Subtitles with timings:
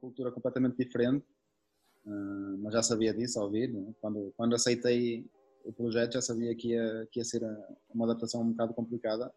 [0.00, 1.24] cultura completamente diferente,
[2.06, 3.72] uh, mas já sabia disso ao ouvir.
[3.72, 3.94] Né?
[4.00, 5.24] Quando, quando aceitei
[5.64, 7.42] o projeto já sabia que ia, que ia ser
[7.92, 9.32] uma adaptação um bocado complicada.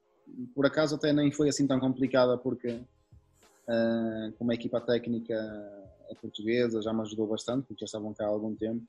[0.55, 5.33] Por acaso até nem foi assim tão complicada porque uh, como a equipa técnica
[6.09, 8.85] é portuguesa já me ajudou bastante porque já estavam cá há algum tempo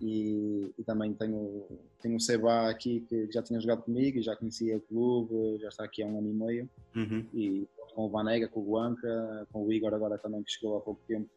[0.00, 1.64] e, e, também tenho,
[2.00, 5.68] tenho o Seba aqui que já tinha jogado comigo e já conhecia o clube, já
[5.68, 6.70] está aqui há um ano e meio.
[6.96, 7.26] Uhum.
[7.32, 10.80] E com o Vanega, com o Guanca, com o Igor agora também que chegou há
[10.80, 11.28] pouco tempo,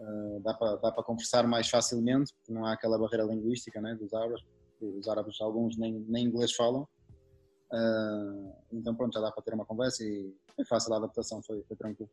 [0.00, 3.94] uh, dá para dá para conversar mais facilmente, porque não há aquela barreira linguística né,
[3.94, 4.44] dos árabes,
[4.80, 6.86] os árabes alguns nem, nem inglês falam.
[7.72, 11.62] Uh, então pronto, já dá para ter uma conversa e foi fácil a adaptação, foi,
[11.62, 12.10] foi tranquilo.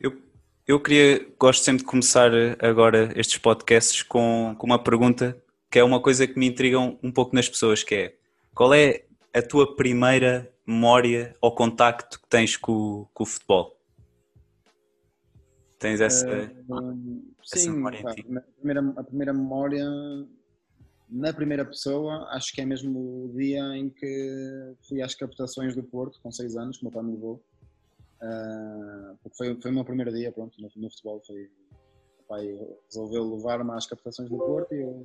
[0.00, 0.30] Eu
[0.70, 5.36] eu queria, gosto sempre de começar agora estes podcasts com, com uma pergunta
[5.68, 8.14] que é uma coisa que me intriga um, um pouco nas pessoas, que é
[8.54, 13.76] qual é a tua primeira memória ou contacto que tens com, com o futebol?
[15.78, 19.84] Tens essa, uh, essa sim, memória pá, a, primeira, a primeira memória
[21.10, 25.82] na primeira pessoa, acho que é mesmo o dia em que fui às captações do
[25.82, 27.42] Porto, com 6 anos, que o meu pai me levou.
[28.22, 31.20] Uh, porque foi, foi o meu primeiro dia pronto, no, no futebol.
[31.26, 31.50] Foi,
[32.20, 35.04] o pai resolveu levar-me às captações do Porto e eu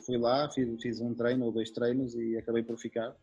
[0.00, 3.14] fui lá, fiz, fiz, um treino ou dois treinos e acabei por ficar.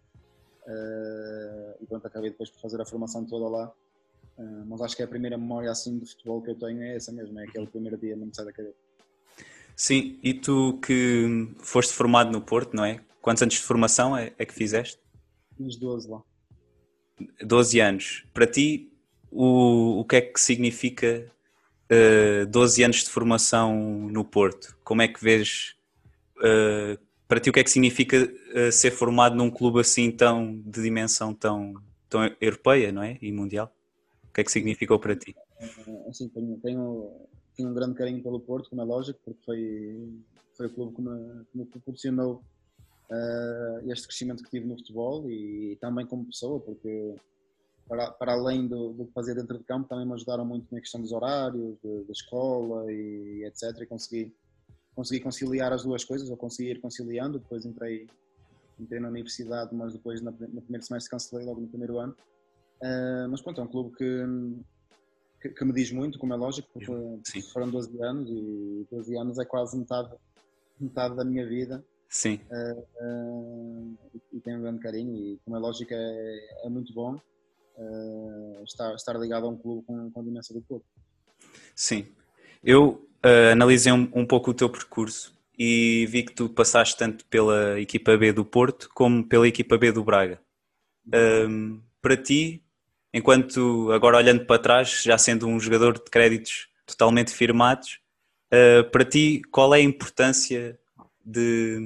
[0.65, 3.71] Uh, e pronto, acabei depois por fazer a formação toda lá.
[4.37, 7.11] Uh, mas acho que a primeira memória assim de futebol que eu tenho é essa
[7.11, 8.75] mesmo, é aquele primeiro dia, não me sai da cabeça.
[9.75, 13.01] Sim, e tu que foste formado no Porto, não é?
[13.21, 14.99] Quantos anos de formação é, é que fizeste?
[15.59, 16.21] Uns 12 lá.
[17.41, 18.25] 12 anos.
[18.33, 18.91] Para ti,
[19.31, 21.29] o, o que é que significa
[21.91, 23.75] uh, eh, 12 anos de formação
[24.09, 24.77] no Porto?
[24.83, 25.75] Como é que vês,
[26.37, 26.97] uh,
[27.27, 30.81] para ti, o que é que significa uh, ser formado num clube assim tão, de
[30.81, 31.73] dimensão tão,
[32.09, 33.17] tão europeia, não é?
[33.21, 33.73] E mundial?
[34.29, 35.35] O que é que significou para ti?
[36.07, 37.11] Assim, tenho, tenho,
[37.55, 40.09] tenho um grande carinho pelo Porto, como é lógico, porque foi,
[40.55, 42.43] foi o clube que me, que me proporcionou
[43.09, 47.15] uh, este crescimento que tive no futebol e, também como pessoa, porque
[47.87, 50.79] para, para além do, do que fazer dentro de campo, também me ajudaram muito na
[50.79, 53.81] questão dos horários, da escola e etc.
[53.81, 54.33] E consegui,
[54.95, 57.39] consegui conciliar as duas coisas, ou consegui ir conciliando.
[57.39, 58.07] Depois entrei,
[58.79, 62.15] entrei na universidade, mas depois no primeiro semestre cancelei logo no primeiro ano.
[62.81, 64.25] Uh, mas pronto, é um clube que,
[65.41, 66.91] que, que, me diz muito, como é lógico, porque
[67.23, 67.41] Sim.
[67.41, 70.13] foram 12 anos e 12 anos é quase metade,
[70.79, 71.83] metade da minha vida.
[72.09, 72.39] Sim.
[72.49, 73.97] Uh, uh,
[74.31, 77.19] e tenho um grande carinho e, como é lógico, é, é muito bom
[78.63, 80.85] estar, estar ligado a um clube com, com a dimensão do clube.
[81.75, 82.07] Sim.
[82.63, 83.05] Eu
[83.51, 88.17] analisei um, um pouco o teu percurso e vi que tu passaste tanto pela equipa
[88.17, 90.39] B do Porto como pela equipa B do Braga.
[91.13, 92.63] Um, para ti,
[93.13, 97.99] enquanto agora olhando para trás, já sendo um jogador de créditos totalmente firmados,
[98.51, 100.77] uh, para ti qual é a importância
[101.25, 101.79] de,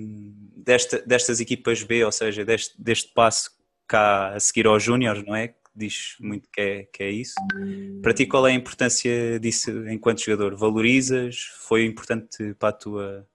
[0.58, 3.52] desta, destas equipas B, ou seja, deste, deste passo
[3.88, 5.54] cá a seguir aos Júniores, não é?
[5.80, 7.36] Diz muito que é, que é isso.
[8.02, 10.54] Para ti, qual é a importância disso enquanto jogador?
[10.58, 11.44] Valorizas?
[11.60, 13.28] Foi importante para a tua,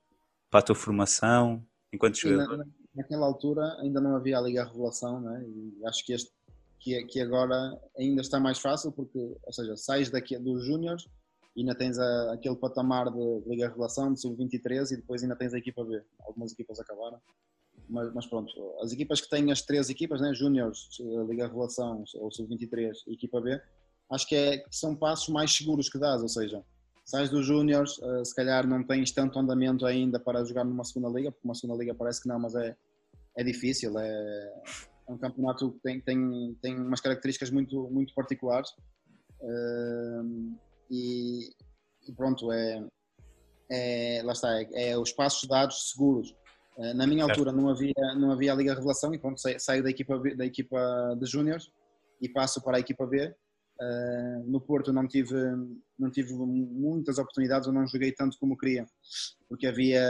[0.51, 2.59] para a tua formação enquanto jogador?
[2.59, 5.43] Na, naquela altura ainda não havia a Liga Revelação, não é?
[5.43, 6.31] E acho que, este,
[6.79, 11.09] que, que agora ainda está mais fácil, porque, ou seja, sais daqui dos Júniores
[11.57, 15.55] e ainda tens a, aquele patamar de Liga Revelação, de Sub-23 e depois ainda tens
[15.55, 16.03] a equipa B.
[16.21, 17.19] Algumas equipas acabaram.
[17.89, 18.51] Mas, mas pronto,
[18.81, 20.89] as equipas que têm as três equipas, né, Júniores,
[21.29, 23.61] Liga Revelação ou Sub-23 e equipa B,
[24.11, 26.65] acho que, é, que são passos mais seguros que dás, ou seja,
[27.05, 31.09] sais dos Júniores, uh, se calhar não tens tanto andamento ainda para jogar numa segunda
[31.09, 32.75] liga, porque uma segunda liga parece que não, mas é,
[33.37, 34.63] é difícil, é,
[35.07, 38.71] é um campeonato que tem, tem, tem umas características muito, muito particulares.
[39.41, 40.57] Uh,
[40.91, 41.51] e,
[42.09, 42.83] e pronto, é,
[43.71, 46.35] é, lá está, é, é os passos dados seguros.
[46.79, 49.91] Eh, na minha altura não havia, não havia a Liga Revelação e pronto, saio da
[49.91, 51.71] equipa, da equipa de Júniors
[52.21, 53.35] e passo para a equipa B.
[53.77, 55.35] Uh, no Porto não tive,
[55.99, 58.87] não tive muitas oportunidades, eu não joguei tanto como queria,
[59.49, 60.01] porque havia,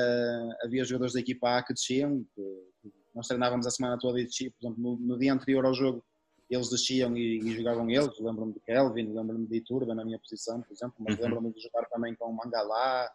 [0.62, 4.52] havia jogadores da equipa A que desciam, que, nós treinávamos a semana toda e desciam,
[4.52, 6.04] por exemplo, no, no dia anterior ao jogo
[6.50, 8.18] eles desciam e, e jogavam eles.
[8.18, 11.24] Lembro-me de Kelvin, lembro-me de Iturba na minha posição, por exemplo, mas uhum.
[11.24, 13.10] lembro-me de jogar também com Mangalá,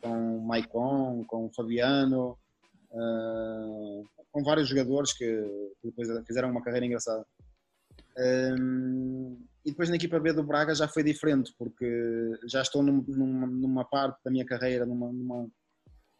[0.00, 2.38] com Maicon, com Fabiano,
[2.92, 5.26] uh, com vários jogadores que,
[5.80, 7.24] que, depois fizeram uma carreira engraçada.
[8.18, 13.04] Um, e depois na equipa B do Braga já foi diferente, porque já estou num,
[13.06, 15.48] numa, numa, parte da minha carreira, numa, numa,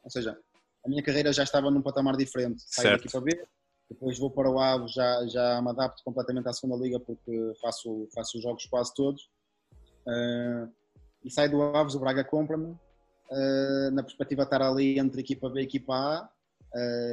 [0.03, 0.39] ou seja,
[0.85, 2.63] a minha carreira já estava num patamar diferente.
[2.67, 3.43] Saí da equipa B,
[3.89, 8.09] depois vou para o Aves, já, já me adapto completamente à segunda liga porque faço,
[8.15, 9.23] faço os jogos quase todos.
[10.07, 10.71] Uh,
[11.25, 15.49] e sai do Aves, o Braga compra-me, uh, na perspectiva de estar ali entre equipa
[15.49, 16.31] B e equipa A,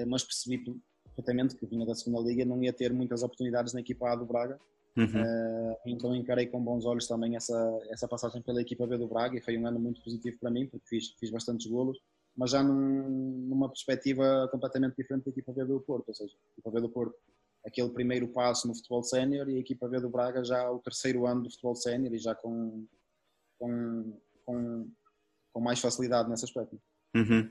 [0.08, 0.64] mas percebi
[1.04, 4.26] perfeitamente que vinha da segunda liga não ia ter muitas oportunidades na equipa A do
[4.26, 4.60] Braga.
[4.98, 5.76] Uhum.
[5.86, 7.54] então encarei com bons olhos também essa,
[7.92, 10.66] essa passagem pela equipa B do Braga e foi um ano muito positivo para mim
[10.66, 12.00] porque fiz, fiz bastantes golos
[12.36, 16.52] mas já num, numa perspectiva completamente diferente da equipa B do Porto, ou seja, a
[16.52, 17.16] equipa B do Porto
[17.68, 21.26] aquele primeiro passo no futebol sénior e a equipa B do Braga já o terceiro
[21.26, 22.88] ano do futebol sénior e já com,
[23.60, 24.90] com, com,
[25.52, 26.80] com, mais facilidade nesse aspecto.
[27.14, 27.50] Uhum.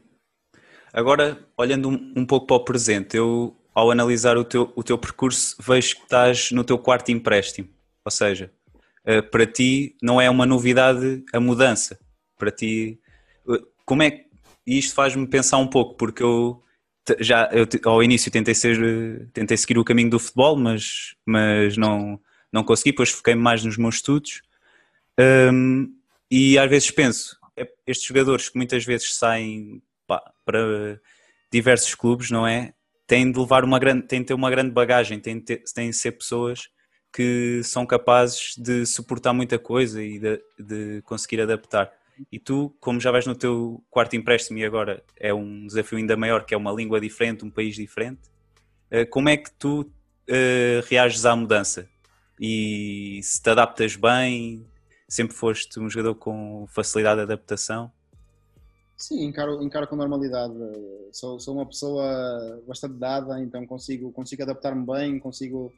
[0.96, 4.96] Agora, olhando um, um, pouco para o presente, eu ao analisar o teu, o teu
[4.96, 7.68] percurso vejo que estás no teu quarto empréstimo,
[8.02, 8.50] ou seja,
[9.04, 11.98] eh, para ti não é uma novidade a mudança,
[12.38, 12.98] para ti,
[13.46, 14.24] eh, como é que,
[14.66, 16.62] e isto faz-me pensar um pouco, porque eu
[17.20, 22.18] já eu, ao início tentei ser tentei seguir o caminho do futebol mas mas não
[22.52, 24.42] não consegui depois foquei mais nos meus estudos.
[25.20, 25.94] Um,
[26.30, 29.82] e às vezes penso é, estes jogadores que muitas vezes saem
[30.46, 30.98] para
[31.52, 32.72] diversos clubes não é
[33.06, 35.90] têm de levar uma grande têm de ter uma grande bagagem têm de, ter, têm
[35.90, 36.70] de ser pessoas
[37.12, 41.92] que são capazes de suportar muita coisa e de, de conseguir adaptar
[42.32, 46.16] e tu, como já vais no teu quarto empréstimo e agora é um desafio ainda
[46.16, 48.22] maior, que é uma língua diferente, um país diferente,
[48.90, 51.88] eh, como é que tu uh, reages à mudança?
[52.40, 54.66] E se te adaptas bem,
[55.08, 57.90] sempre foste um jogador com facilidade de adaptação?
[58.96, 60.54] Sim, encaro, encaro com normalidade.
[61.12, 65.72] Sou, sou uma pessoa bastante dada, então consigo, consigo adaptar-me bem, consigo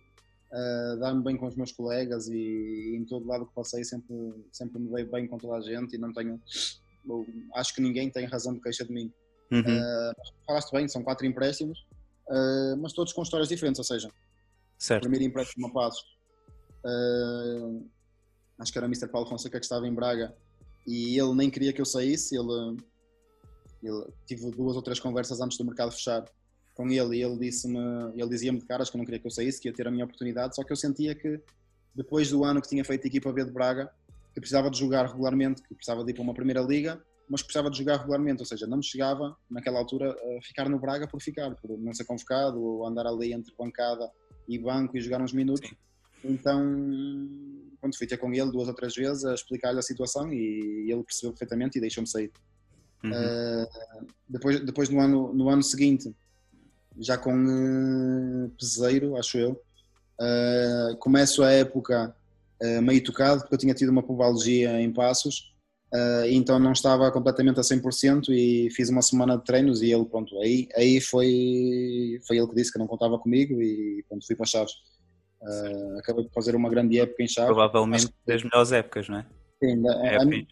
[0.52, 4.14] uh, dar-me bem com os meus colegas e, e, em todo lado que passei sempre,
[4.52, 6.40] sempre me dei bem com toda a gente e não tenho,
[7.54, 9.12] acho que ninguém tem razão de queixa de mim.
[9.50, 9.60] Uhum.
[9.60, 10.12] Uh,
[10.46, 11.78] falaste bem, são quatro empréstimos,
[12.28, 14.08] uh, mas todos com histórias diferentes, ou seja,
[14.78, 15.02] certo.
[15.02, 16.06] o primeiro empréstimo a Passos,
[16.84, 17.84] uh,
[18.58, 19.08] acho que era o Mr.
[19.08, 20.34] Paulo Fonseca que estava em Braga
[20.86, 22.76] e ele nem queria que eu saísse, ele,
[23.82, 26.24] ele tive duas ou três conversas antes do mercado fechar
[26.74, 27.78] com ele e ele disse-me,
[28.14, 30.04] ele dizia-me de caras que não queria que eu saísse, que ia ter a minha
[30.04, 31.40] oportunidade, só que eu sentia que
[31.94, 33.90] depois do ano que tinha feito a equipa B de Braga,
[34.32, 37.48] que precisava de jogar regularmente, que precisava de ir para uma primeira liga, mas que
[37.48, 41.08] precisava de jogar regularmente, ou seja, não me chegava naquela altura a ficar no Braga
[41.08, 44.08] por ficar, por não ser convocado ou andar ali entre bancada
[44.48, 45.68] e banco e jogar uns minutos.
[45.68, 45.76] Sim.
[46.24, 46.60] Então,
[47.80, 51.02] quando fui ter com ele duas ou três vezes a explicar-lhe a situação e ele
[51.02, 52.32] percebeu perfeitamente e deixou-me sair.
[53.04, 53.12] Uhum.
[53.12, 56.14] Uh, depois, depois no ano, no ano seguinte,
[56.98, 59.60] já com uh, peseiro, acho eu.
[60.20, 62.14] Uh, começo a época
[62.62, 65.54] uh, meio tocado, porque eu tinha tido uma pubalgia em passos,
[66.28, 70.38] então não estava completamente a 100% e fiz uma semana de treinos e ele, pronto,
[70.40, 74.44] aí, aí foi, foi ele que disse que não contava comigo e pronto, fui para
[74.44, 74.74] Chaves.
[75.98, 77.56] Acabei de fazer uma grande época em Chaves.
[77.56, 79.26] Provavelmente das melhores épocas, não é?
[79.64, 80.46] Sim, é, ano,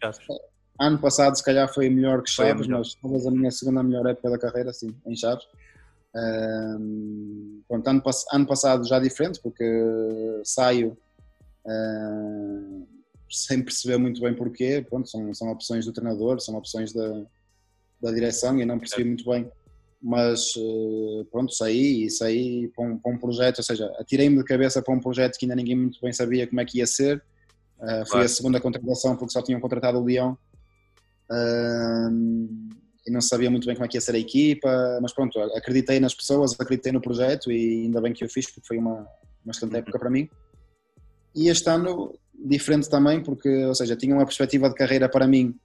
[0.79, 4.29] ano passado se calhar foi melhor que Chaves, mas talvez a minha segunda melhor época
[4.29, 5.45] da carreira, sim, em Chaves.
[6.15, 9.63] Um, pronto, ano, ano, passado já diferente, porque
[10.43, 10.97] saio
[11.65, 12.87] uh,
[13.29, 14.85] sem perceber muito bem porquê.
[14.87, 17.23] Pronto, são, são opções do treinador, são opções da,
[18.01, 19.49] da direção e não percebi muito bem.
[20.01, 24.43] Mas uh, pronto, saí e saí para um, para um projeto, ou seja, atirei-me de
[24.43, 27.23] cabeça para um projeto que ainda ninguém muito bem sabia como é que ia ser.
[27.79, 30.37] Uh, foi a segunda contratação porque só tinham contratado o Leão.
[31.31, 35.99] E não sabia muito bem como é que ia ser a equipa, mas pronto, acreditei
[35.99, 39.07] nas pessoas, acreditei no projeto e ainda bem que eu fiz, porque foi uma,
[39.45, 39.79] uma excelente uhum.
[39.79, 40.29] época para mim.
[41.33, 45.55] E este ano, diferente também, porque, ou seja, tinha uma perspectiva de carreira para mim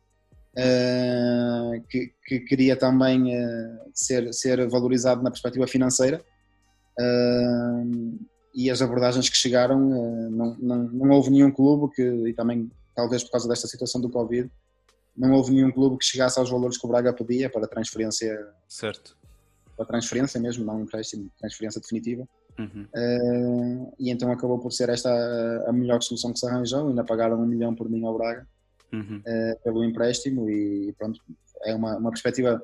[0.57, 6.23] uh, que, que, queria também uh, ser, ser valorizado na perspectiva financeira.
[6.99, 8.19] Uh,
[8.55, 9.81] e as abordagens que chegaram,
[10.31, 14.11] não, não, não houve nenhum clube que, e também talvez por causa desta situação do
[14.11, 14.51] Covid,
[15.17, 18.35] não houve nenhum clube que chegasse aos valores que o Braga pedia para transferência.
[18.69, 19.17] Certo.
[19.77, 22.27] Para transferência mesmo, não empréstimo, transferência definitiva.
[22.59, 22.87] Uhum.
[22.95, 26.89] Uh, e então acabou por ser esta a, a, melhor solução que se arranjou.
[26.89, 28.47] Ainda pagaram um milhão por mim ao Braga
[28.93, 29.19] uhum.
[29.19, 30.51] uh, pelo empréstimo.
[30.51, 31.21] E pronto,
[31.65, 32.63] é uma, uma perspectiva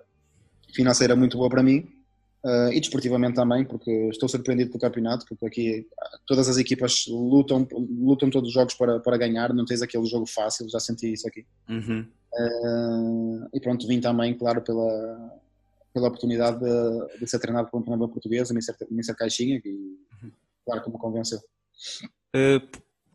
[0.75, 1.98] financeira muito boa para mim.
[2.45, 5.87] Uh, e desportivamente também, porque estou surpreendido pelo campeonato, porque aqui
[6.25, 10.25] todas as equipas lutam, lutam todos os jogos para, para ganhar, não tens aquele jogo
[10.25, 11.45] fácil, já senti isso aqui.
[11.69, 12.07] Uhum.
[12.33, 15.41] Uh, e pronto, vim também, claro, pela,
[15.93, 19.17] pela oportunidade de, de ser treinado por um treinador português, o Mr.
[19.17, 20.31] Caixinha, que uhum.
[20.65, 21.41] claro que me convenceu.
[22.37, 22.65] Uh,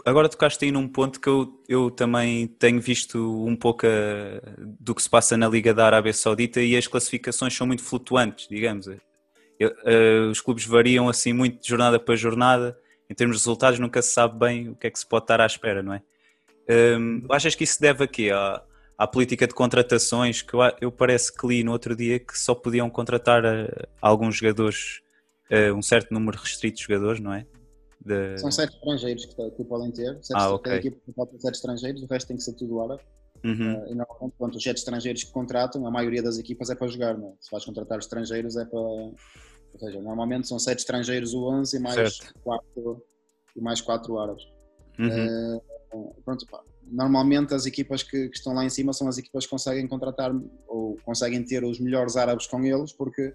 [0.06, 4.94] agora tocaste aí num ponto que eu, eu também tenho visto um pouco a, do
[4.94, 8.88] que se passa na Liga da Arábia Saudita e as classificações são muito flutuantes, digamos.
[9.66, 12.78] Uh, os clubes variam assim muito de jornada para jornada,
[13.10, 15.42] em termos de resultados nunca se sabe bem o que é que se pode estar
[15.42, 16.02] à espera, não é?
[16.98, 18.32] Um, achas que isso deve a quê?
[18.32, 18.64] À,
[18.98, 22.56] à política de contratações, que eu, eu, parece que li no outro dia que só
[22.56, 23.64] podiam contratar a,
[24.02, 25.02] a alguns jogadores,
[25.52, 27.46] a um certo número restrito de jogadores, não é?
[28.06, 28.38] De...
[28.38, 30.74] São sete estrangeiros que, que podem ter, sete, ah, okay.
[30.76, 33.02] equipa pode sete estrangeiros, o resto tem que ser tudo árabe.
[33.44, 33.74] Uhum.
[33.74, 36.88] Uh, e normalmente, pronto, os sete estrangeiros que contratam, a maioria das equipas é para
[36.88, 37.34] jogar, não é?
[37.40, 38.80] Se vais contratar estrangeiros é para.
[39.74, 43.04] Ou seja, normalmente são sete estrangeiros o 11 e mais quatro,
[43.56, 44.44] e mais quatro árabes.
[45.00, 45.58] Uhum.
[45.94, 46.62] Uh, pronto, pá.
[46.84, 50.32] Normalmente as equipas que, que, estão lá em cima são as equipas que conseguem contratar
[50.68, 53.34] ou conseguem ter os melhores árabes com eles, porque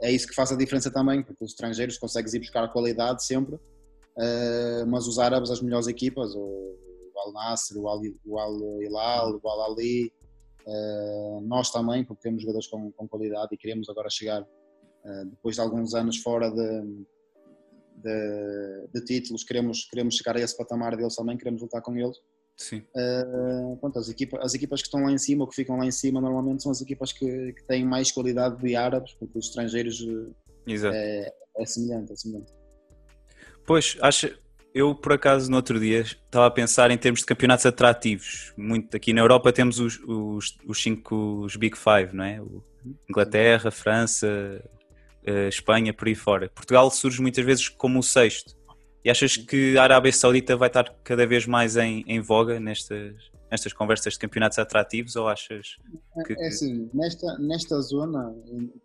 [0.00, 3.24] é isso que faz a diferença também, porque os estrangeiros conseguem ir buscar a qualidade
[3.24, 6.76] sempre, uh, mas os árabes, as melhores equipas, o
[7.16, 10.12] Al Nasser, o Al, o Al Hilal, o Al Ali,
[10.66, 14.46] uh, nós também, porque temos jogadores com, com qualidade e queremos agora chegar,
[15.26, 17.04] depois de alguns anos fora de,
[17.96, 22.16] de, de, títulos, queremos, queremos chegar a esse patamar deles também, queremos lutar com eles.
[22.56, 22.82] Sim.
[22.94, 25.84] Uh, pronto, as, equipa, as equipas que estão lá em cima ou que ficam lá
[25.84, 29.46] em cima normalmente são as equipas que, que têm mais qualidade de árabes, porque os
[29.46, 30.00] estrangeiros
[30.68, 32.52] é, é, semelhante, é semelhante.
[33.66, 34.30] Pois, acho,
[34.72, 38.52] eu por acaso no outro dia estava a pensar em termos de campeonatos atrativos.
[38.56, 42.40] Muito aqui na Europa temos os, os, os cinco, os Big Five, não é?
[43.08, 44.62] Inglaterra, França,
[45.28, 46.48] uh, Espanha, por aí fora.
[46.48, 48.54] Portugal surge muitas vezes como o sexto.
[49.04, 53.14] E achas que a Arábia Saudita vai estar cada vez mais em, em voga nestas,
[53.50, 55.76] nestas conversas de campeonatos atrativos ou achas
[56.26, 56.32] que...
[56.32, 58.34] É assim, nesta, nesta zona,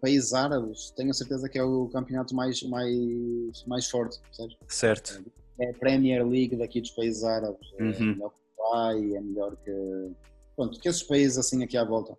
[0.01, 4.57] países árabes, tenho a certeza que é o campeonato mais, mais, mais forte, percebes?
[4.67, 5.23] Certo.
[5.57, 7.89] É a Premier League daqui dos países árabes, é uhum.
[7.89, 10.11] é melhor que o Dubai, é melhor que...
[10.55, 12.17] Pronto, que esses países assim aqui à volta.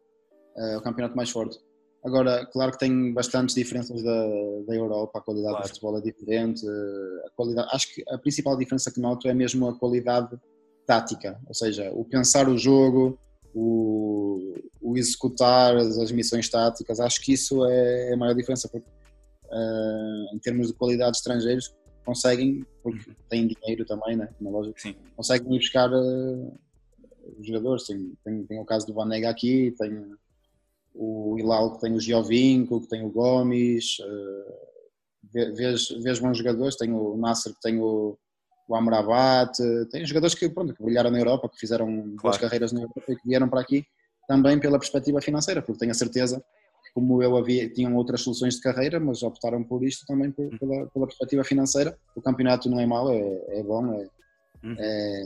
[0.57, 1.59] É o campeonato mais forte.
[2.03, 4.27] Agora, claro que tem bastantes diferenças da,
[4.67, 5.65] da Europa, a qualidade claro.
[5.65, 6.67] do futebol é diferente,
[7.27, 10.39] a qualidade, acho que a principal diferença que noto é mesmo a qualidade
[10.87, 13.19] tática, ou seja, o pensar o jogo,
[13.55, 18.89] o, o executar as, missões táticas, acho que isso é, é a maior diferença, porque
[18.89, 23.17] uh, em termos de qualidade de estrangeiros conseguem, porque uhum.
[23.29, 24.95] têm dinheiro também, né, na loja, Sim.
[25.15, 26.59] conseguem ir buscar uh,
[27.43, 30.15] jogadores, tem, tem, tem, o caso do Vanega aqui, tem
[30.95, 36.77] o Hilal que tem o Giovinco, que tem o Gomes, uh, vês, vês bons jogadores,
[36.77, 38.19] tem o Nasser que tem o,
[38.69, 39.53] o Amrabat,
[39.91, 42.17] tem jogadores que, pronto, que brilharam na Europa, que fizeram claro.
[42.23, 43.85] boas carreiras na Europa e que vieram para aqui
[44.29, 46.43] também pela perspectiva financeira, porque tenho a certeza
[46.95, 50.87] como eu havia, tinham outras soluções de carreira, mas optaram por isto também por, pela,
[50.89, 51.97] pela, perspectiva financeira.
[52.17, 54.09] O campeonato não é mau, é, é bom, é,
[54.65, 54.77] uhum.
[54.79, 55.25] é,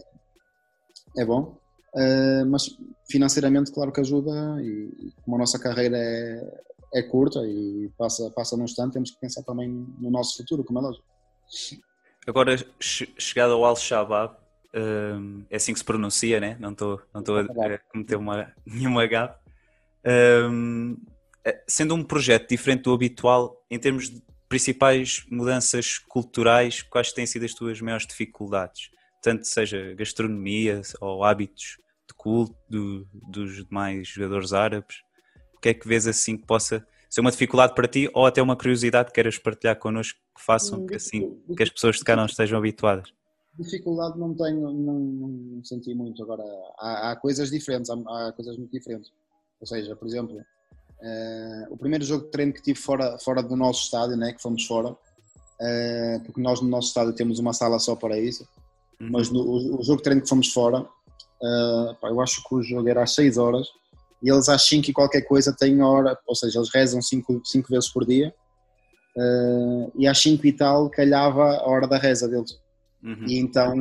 [1.18, 1.58] é, bom.
[1.94, 2.76] Uh, mas
[3.08, 6.62] financeiramente, claro que ajuda, e como a nossa carreira é,
[6.94, 10.80] é curta e passa, passa num instante, temos que pensar também no nosso futuro, como
[10.80, 11.04] é lógico.
[12.26, 14.36] Agora, chegado ao Al-Shabaab,
[14.74, 16.56] um, é assim que se pronuncia, né?
[16.58, 19.38] não estou não estou a, cometer uma, nenhuma gafe.
[20.50, 20.96] Um,
[21.68, 27.44] sendo um projeto diferente do habitual, em termos de principais mudanças culturais, quais têm sido
[27.44, 28.90] as tuas maiores dificuldades?
[29.22, 31.78] Tanto seja gastronomia ou hábitos
[32.24, 34.96] culto do, dos demais jogadores árabes?
[35.54, 38.42] O que é que vês assim que possa ser uma dificuldade para ti ou até
[38.42, 42.04] uma curiosidade que queiras partilhar connosco que façam hum, que assim que as pessoas de
[42.04, 43.12] cá não estejam habituadas?
[43.58, 46.20] Dificuldade não tenho, não, não senti muito.
[46.22, 46.42] Agora,
[46.78, 49.12] há, há coisas diferentes, há, há, coisas muito diferentes.
[49.60, 53.54] Ou seja, por exemplo, uh, o primeiro jogo de treino que tive fora, fora do
[53.54, 57.78] nosso estádio, né, que fomos fora, uh, porque nós no nosso estádio temos uma sala
[57.78, 58.48] só para isso,
[59.00, 59.10] uhum.
[59.12, 60.84] mas no, o, o, jogo de treino que fomos fora,
[61.44, 63.68] Uh, pá, eu acho que o jogo era às 6 horas
[64.22, 67.92] e eles às 5 e qualquer coisa têm hora, ou seja, eles rezam 5 vezes
[67.92, 68.34] por dia
[69.18, 72.58] uh, e às 5 e tal calhava a hora da reza deles.
[73.02, 73.26] Uhum.
[73.26, 73.74] E então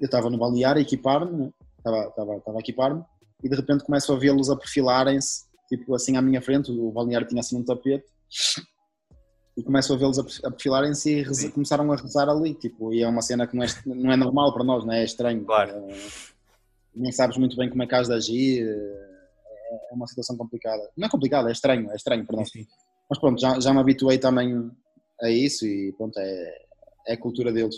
[0.00, 1.50] eu estava no balneário a equipar-me, né?
[1.78, 3.02] estava, a equipar-me
[3.42, 7.26] e de repente começo a vê-los a perfilarem-se, tipo assim à minha frente, o balneário
[7.26, 8.06] tinha assim um tapete
[9.56, 13.08] e começo a vê-los a perfilarem-se e reza, começaram a rezar ali, tipo, e é
[13.08, 15.00] uma cena que não é, não é normal para nós, não é?
[15.00, 15.44] é estranho.
[15.44, 15.76] Claro.
[15.78, 16.31] Uh,
[16.94, 20.82] nem sabes muito bem como é que has de agir, é, é uma situação complicada.
[20.96, 22.50] Não é complicada, é estranho, é estranho para nós.
[23.08, 24.70] Mas pronto, já, já me habituei também
[25.20, 26.54] a isso e pronto, é,
[27.08, 27.76] é a cultura deles.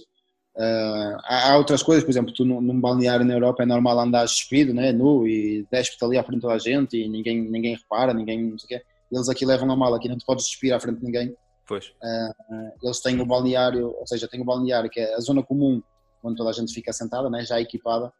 [0.56, 3.98] Uh, há, há, outras coisas, por exemplo, tu num, num balneário na Europa é normal
[3.98, 8.14] andar despido, né, nu e despe-te ali à frente da gente e ninguém, ninguém repara,
[8.14, 8.86] ninguém não sei o quê.
[9.10, 11.34] Eles aqui levam a mal, aqui não te podes despir à frente de ninguém.
[11.66, 11.86] Pois.
[11.86, 15.82] Uh, eles têm o balneário, ou seja, têm o balneário que é a zona comum
[16.22, 18.12] onde toda a gente fica sentada, né, já equipada,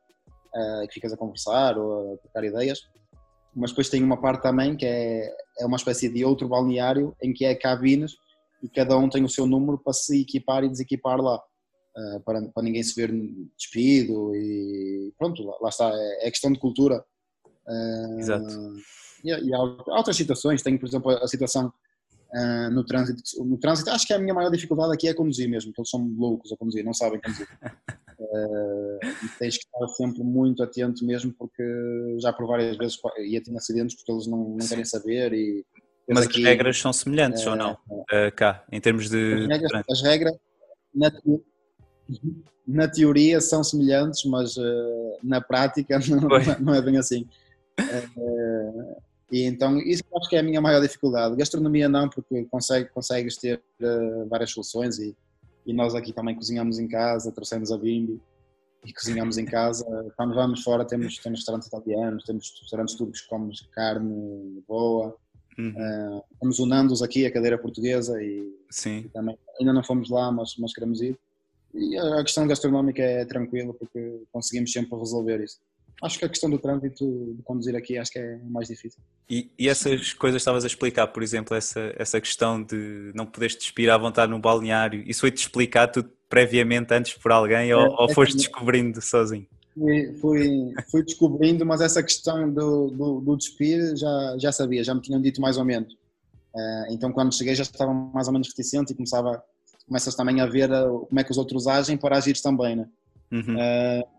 [0.55, 2.81] uh, que ficas a conversar ou a trocar ideias.
[3.55, 5.31] Mas depois tem uma parte também que é,
[5.61, 8.17] é uma espécie de outro balneário em que é cabines
[8.63, 11.37] e cada um tem o seu número para se equipar e desequipar lá.
[11.37, 13.13] uh, para, para ninguém se ver
[13.57, 17.05] despido e pronto, lá, lá está, é, é, questão de cultura.
[17.67, 18.75] Uh, Exato.
[19.23, 21.73] E, e, há outras situações, tenho por exemplo a situação
[22.35, 25.71] uh, no trânsito, no trânsito, acho que a minha maior dificuldade aqui é conduzir mesmo,
[25.71, 27.49] porque eles são loucos a conduzir, não sabem conduzir.
[28.21, 31.63] e tens que estar sempre muito atento mesmo, porque
[32.19, 35.65] já por várias vezes ia ter acidentes porque eles não, não querem saber e
[36.09, 37.73] mas aqui, as regras são semelhantes ou não?
[37.89, 39.45] Uh, cá, em termos de.
[39.45, 40.35] As regras, as regras
[40.95, 41.13] na,
[42.67, 46.29] na, teoria são semelhantes, mas uh, na prática não,
[46.61, 47.27] não, é bem assim.
[47.81, 48.97] Uh,
[49.33, 51.37] e então, isso acho que é a minha maior dificuldade.
[51.37, 53.63] Gastronomia não, porque consegue, consegues ter
[54.29, 55.17] várias soluções e,
[55.67, 58.21] e nós aqui também cozinhamos em casa, trouxemos a bimbi
[58.85, 59.85] e cozinhamos em casa.
[60.17, 65.17] Quando vamos fora temos, temos restaurantes italianos, temos restaurantes turcos que comemos carne boa.
[65.59, 65.71] Uhum.
[65.71, 68.53] Uh, estamos unando-os aqui, a cadeira portuguesa, e.
[68.99, 71.19] E também, ainda não fomos lá, mas, mas queremos ir.
[71.73, 75.59] E a questão gastronómica é tranquila porque conseguimos sempre resolver isso.
[76.03, 79.01] Acho que a questão do trânsito de conduzir aqui acho que é mais difícil.
[79.31, 83.57] E, e essas coisas estavas a explicar, por exemplo, essa, essa questão de não poderes
[83.57, 87.95] despir à vontade no balneário, isso foi-te explicado tudo previamente antes por alguém é, ou,
[87.97, 89.47] ou é foste descobrindo sozinho?
[90.21, 95.01] Fui, fui, descobrindo, mas essa questão do, do, do, despir já, já sabia, já me
[95.01, 95.93] tinham dito mais ou menos.
[95.93, 99.43] Uh, então quando cheguei já estava mais ou menos reticente e começava,
[99.87, 102.89] começas também a ver uh, como é que os outros agem para agir também, né?
[103.33, 103.57] Uhum.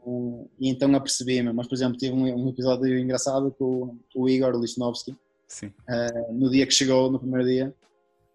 [0.06, 4.60] Uh, e então apercebi-me, mas por exemplo tive um, um episódio engraçado com o, Igor
[4.60, 5.16] Lichnowsky,
[6.34, 7.74] no dia que chegou, no primeiro dia,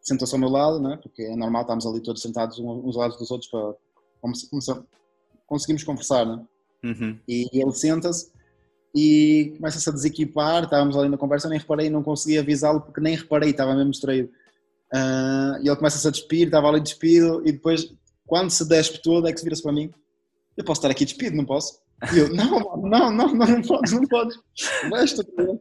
[0.00, 0.98] sentou-se ao meu lado, né?
[1.02, 3.74] porque é normal, estamos ali todos sentados uns lados dos outros para
[5.46, 6.40] conseguimos conversar, né?
[6.84, 7.18] Uhum.
[7.28, 8.30] E ele senta-se
[8.94, 10.64] e começa-se a desequipar.
[10.64, 14.30] Estávamos ali na conversa, nem reparei, não consegui avisá-lo porque nem reparei, estava mesmo distraído.
[14.92, 17.42] Uh, e ele começa-se a despir, estava ali despido.
[17.44, 17.92] E depois,
[18.26, 19.90] quando se despe todo, é que se vira-se para mim:
[20.60, 21.80] Eu posso estar aqui despido, não posso?
[22.12, 24.38] E eu: Não, não, não, não, não podes, não podes.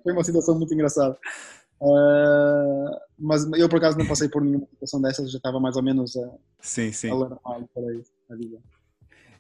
[0.04, 1.18] Foi uma situação muito engraçada.
[1.80, 5.82] Uh, mas eu por acaso não passei por nenhuma situação dessas, já estava mais ou
[5.82, 7.10] menos a, sim, sim.
[7.10, 8.12] alarmado para isso.
[8.30, 8.36] A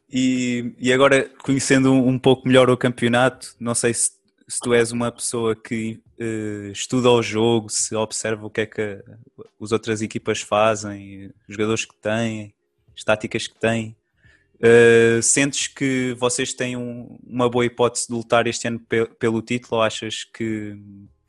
[0.09, 4.11] e, e agora, conhecendo um, pouco melhor o campeonato, não sei se,
[4.47, 8.65] se tu és uma pessoa que uh, estuda o jogo, se observa o que é
[8.65, 9.03] que
[9.61, 12.53] as outras equipas fazem, os jogadores que têm,
[12.95, 13.95] as táticas que têm.
[14.59, 19.41] Uh, sentes que vocês têm um, uma boa hipótese de lutar este ano pe pelo
[19.41, 20.77] título ou achas que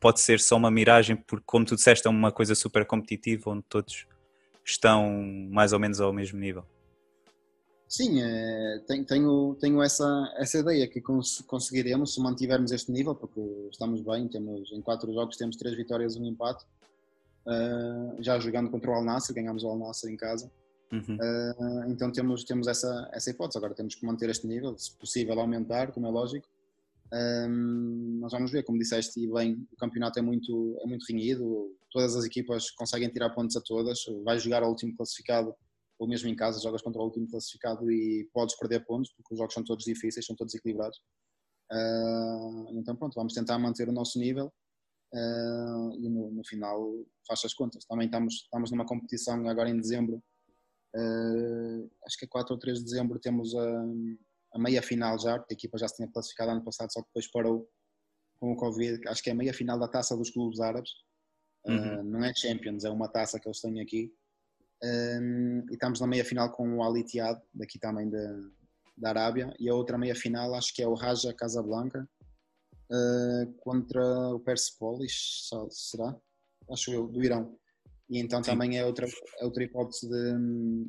[0.01, 3.63] pode ser só uma miragem porque, como tu disseste, é uma coisa super competitiva onde
[3.69, 4.05] todos
[4.65, 5.09] estão
[5.49, 6.65] mais ou menos ao mesmo nível?
[7.87, 13.41] Sim, é, tenho, tenho, essa, essa ideia que cons conseguiremos se mantivermos este nível, porque
[13.69, 16.65] estamos bem, temos em quatro jogos temos três vitórias e um empate.
[17.45, 20.49] Uh, já jogando contra o Al Nassr, ganhamos o Al Nassr em casa.
[20.91, 21.15] Uhum.
[21.15, 23.57] Uh, então temos, temos essa, essa hipótese.
[23.57, 26.47] Agora temos que manter este nível, se possível aumentar, como é lógico.
[27.13, 32.15] Um, mas vamos ver, como disseste bem, o campeonato é muito, é muito renhido, todas
[32.15, 35.53] as equipas conseguem tirar pontos a todas, vai jogar ao último classificado
[35.99, 39.37] ou mesmo em casa jogas contra o último classificado e podes perder pontos, porque os
[39.37, 40.97] jogos são todos difíceis, são todos equilibrados.
[41.71, 44.51] Uh, então pronto, vamos tentar manter o nosso nível
[45.13, 47.85] uh, e no, no, final faz as contas.
[47.85, 50.23] Também estamos, estamos numa competição agora em dezembro,
[52.05, 53.83] acho que é 4 ou 3 de dezembro temos a,
[54.53, 57.07] a meia final já, porque a equipa já se tinha classificado ano passado, só que
[57.07, 57.69] depois parou
[58.39, 60.91] com o Covid, acho que é a meia final da taça dos clubes árabes.
[61.63, 62.03] Uhum.
[62.03, 64.11] não é Champions, é uma taça que eles têm aqui
[64.83, 68.49] um, e estamos na meia final com o Al Ittihad, daqui também da,
[68.97, 72.09] da Arábia, e a outra meia final acho que é o Raja Casablanca
[72.91, 76.19] uh, contra o Persepolis, será?
[76.71, 77.55] Acho eu, do Irão.
[78.11, 78.51] E então Sim.
[78.51, 79.07] também é outra,
[79.39, 80.85] é outra hipótese de,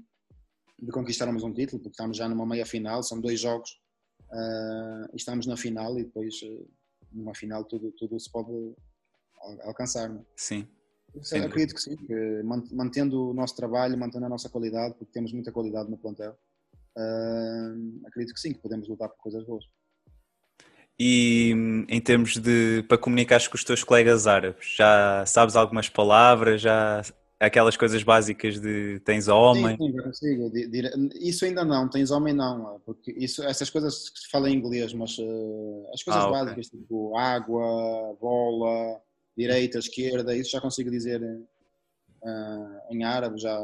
[0.80, 3.70] de conquistarmos um título, porque estamos já numa meia final, são dois jogos
[4.24, 6.68] uh, e estamos na final e depois uh,
[7.12, 8.74] numa final tudo, tudo se pode
[9.62, 10.08] alcançar.
[10.08, 10.20] Não?
[10.20, 10.24] É?
[10.36, 10.68] Sim.
[11.22, 11.40] Sim.
[11.40, 15.52] Acredito que sim, que mantendo o nosso trabalho, mantendo a nossa qualidade, porque temos muita
[15.52, 16.36] qualidade no plantel,
[16.96, 19.64] uh, acredito que sim, que podemos lutar por coisas boas.
[20.98, 21.50] E
[21.88, 27.02] em termos de para comunicares com os teus colegas árabes, já sabes algumas palavras, já
[27.42, 29.76] aquelas coisas básicas de tens homem?
[29.76, 30.52] Sim, sim, consigo.
[31.14, 34.92] Isso ainda não, tens homem não, porque isso, essas coisas que se fala em inglês,
[34.92, 36.78] mas uh, as coisas ah, básicas, okay.
[36.78, 39.00] tipo água, bola,
[39.36, 43.58] direita, esquerda, isso já consigo dizer uh, em árabe, já,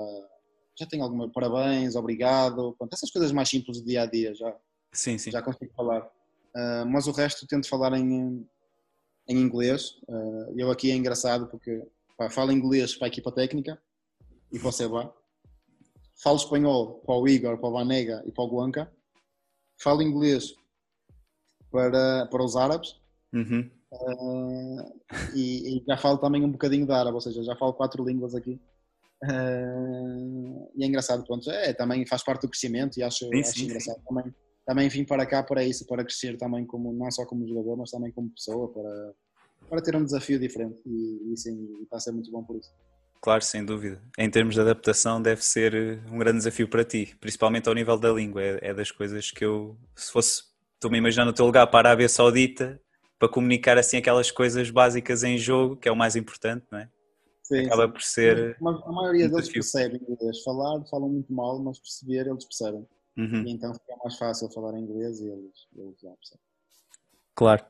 [0.76, 4.56] já tenho alguma parabéns, obrigado, pronto, essas coisas mais simples do dia a dia já,
[4.92, 5.30] sim, sim.
[5.30, 6.10] já consigo falar.
[6.56, 8.46] Uh, mas o resto tento falar em,
[9.28, 9.90] em inglês.
[10.08, 11.82] Uh, eu aqui é engraçado porque
[12.16, 13.80] pá, falo inglês para a equipa técnica
[14.52, 15.14] e para o Seba.
[16.22, 18.92] falo espanhol para o Igor, para o Vanega e para o Guanca,
[19.80, 20.54] falo inglês
[21.70, 22.96] para, para os árabes
[23.32, 23.70] Uhum.
[23.92, 25.00] uh,
[25.34, 28.34] e, e, já falo também um bocadinho de árabe, ou seja, já falo quatro línguas
[28.34, 28.60] aqui.
[29.22, 33.52] Uh, e é engraçado, pronto, é, também faz parte do crescimento e acho, sim, acho
[33.52, 33.98] sim, engraçado.
[33.98, 34.04] Sim.
[34.04, 34.34] Também,
[34.68, 37.90] também vim para cá para isso, para crescer também, como, não só como jogador, mas
[37.90, 39.14] também como pessoa, para,
[39.66, 42.70] para ter um desafio diferente e, e sim, está a ser muito bom por isso.
[43.22, 43.98] Claro, sem dúvida.
[44.18, 47.98] Em termos de adaptação, deve ser eh, um grande desafio para ti, principalmente ao nível
[47.98, 48.42] da língua.
[48.42, 50.42] É, é das coisas que eu, se fosse,
[50.74, 52.78] estou-me imaginando o teu lugar para a Arábia Saudita,
[53.18, 56.90] para comunicar assim aquelas coisas básicas em jogo, que é o mais importante, não é?
[57.42, 57.92] Sim, Acaba sim.
[57.92, 58.56] por ser.
[58.60, 60.42] Mas a maioria um deles percebem inglês.
[60.42, 62.86] Falar, falam muito mal, mas perceber, eles percebem.
[63.18, 66.44] Uhum, E então fica mais fácil falar inglês e eles, eles já percebem.
[67.34, 67.64] claro.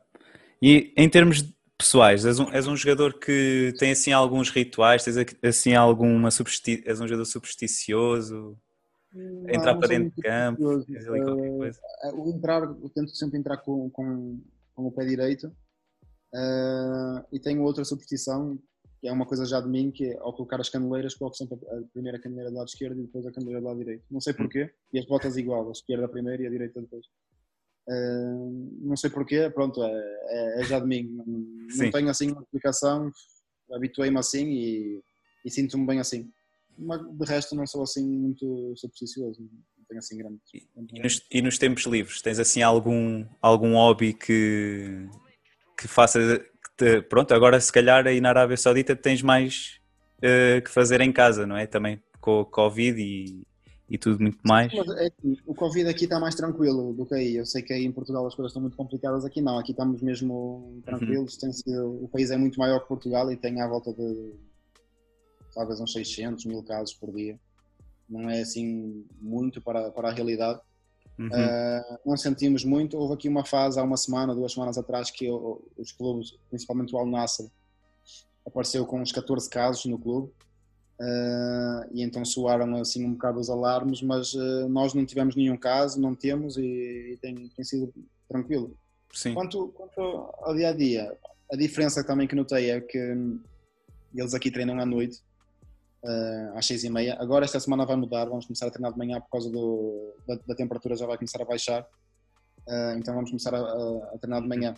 [0.61, 1.43] E em termos
[1.79, 6.83] pessoais, és um, és um jogador que tem assim alguns rituais, tens assim alguma supersti
[6.85, 8.59] és um jogador supersticioso,
[9.49, 10.69] entrar Não, para sou dentro de campo,
[11.09, 11.81] ali qualquer coisa.
[12.03, 14.41] Eh, o entrar, eu tento sempre entrar com, com,
[14.75, 15.51] com o pé direito
[16.35, 18.59] eh, e tenho outra superstição
[19.05, 21.83] é uma coisa já de mim, que é ao colocar as caneleiras, coloco sempre a
[21.93, 24.05] primeira caneleira do lado esquerdo e depois a caneleira do lado direito.
[24.11, 27.07] Não sei porquê, e as botas igual, a esquerda primeiro e a direita depois.
[27.89, 28.49] Eh,
[28.81, 29.91] não sei porquê, pronto, é,
[30.29, 31.05] é- é já de mim.
[31.05, 33.11] Não, não tenho assim uma explicação,
[33.73, 35.03] habituei-me assim e,
[35.45, 36.31] e sinto-me bem assim.
[36.77, 40.39] Mas de resto não sou assim muito supersticioso, não tenho assim grande.
[40.95, 45.09] E nos, e nos tempos livres, tens assim algum, algum hobby que,
[45.79, 46.19] que faça.
[46.79, 49.81] Te- pronto, agora se calhar aí na Arábia Saudita tens mais
[50.23, 51.67] eh, que fazer em casa, não é?
[51.67, 53.43] Também com o Covid e,
[53.91, 54.73] e tudo muito mais.
[54.73, 55.11] É
[55.45, 57.37] o Covid aqui está mais tranquilo do que aí.
[57.37, 59.59] Eu sei que aí em Portugal as coisas estão muito complicadas, aqui não.
[59.59, 61.37] Aqui estamos mesmo tranquilos.
[61.37, 64.33] Tem sido, o país é muito maior que Portugal e tem à volta de
[65.55, 67.39] talvez uns 600 mil casos por dia.
[68.09, 70.61] Não é assim muito para, para a realidade.
[71.19, 71.27] Uhum.
[71.27, 72.97] Uh, não sentimos muito.
[72.97, 76.95] Houve aqui uma fase há uma semana, duas semanas atrás, que eu- os clubes, principalmente
[76.95, 77.51] o Al Nassr,
[78.47, 80.33] apareceu com uns 14 casos no clube.
[81.01, 85.57] Uh, e então soaram assim um bocado os alarmes, mas uh, nós não tivemos nenhum
[85.57, 87.93] caso, não temos e, e tem, tem sido
[88.29, 88.77] tranquilo.
[89.13, 89.35] Sim.
[89.35, 91.17] Quanto, quanto ao dia a dia,
[91.53, 93.41] a diferença também que notei é que hum,
[94.15, 95.23] eles aqui treinam à noite,
[96.05, 97.17] uh, às seis e meia.
[97.21, 100.35] Agora esta semana vai mudar, vamos começar a treinar de manhã por causa do, da,
[100.47, 101.83] da temperatura já vai começar a baixar.
[102.67, 104.75] Uh, então vamos começar a, a- a treinar de manhã.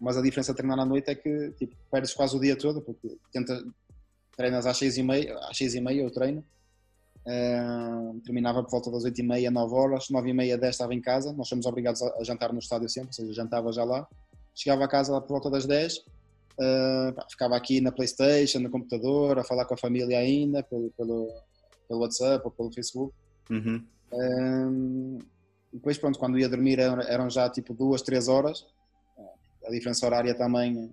[0.00, 2.80] Mas a diferença de treinar à noite é que tipo, perdes quase o dia todo,
[2.82, 3.62] porque tenta,
[4.36, 6.44] treinas às seis e meia, às seis e meia eu treino.
[7.26, 10.92] Uh, terminava por volta das 8 e meia, 9 horas, 9 e meia, 10 estava
[10.92, 13.82] em casa, nós somos obrigados a, a jantar no estádio sempre, ou seja, jantava já
[13.82, 14.06] lá.
[14.54, 16.04] Chegava a casa por volta das 10,
[16.58, 20.90] uh, pá, ficava aqui na Playstation, no computador, a falar com a família ainda, pelo,
[20.96, 21.28] pelo,
[21.88, 23.14] pelo WhatsApp ou pelo Facebook.
[23.50, 23.84] Uhum.
[24.12, 25.18] Um,
[25.72, 28.66] e depois, pronto, quando ia dormir eram, eram já tipo duas, três horas.
[29.66, 30.92] A diferença horária também